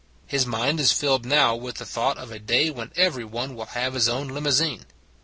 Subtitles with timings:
[0.25, 3.67] His mind is filled now with the thought of a day when every one will
[3.67, 4.87] have his own limousine.